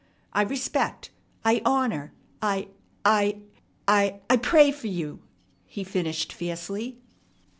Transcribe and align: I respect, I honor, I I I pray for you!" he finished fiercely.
I 0.33 0.41
respect, 0.41 1.11
I 1.45 1.61
honor, 1.63 2.11
I 2.41 2.69
I 3.05 3.41
I 3.87 4.19
pray 4.41 4.71
for 4.71 4.87
you!" 4.87 5.21
he 5.67 5.83
finished 5.83 6.33
fiercely. 6.33 6.97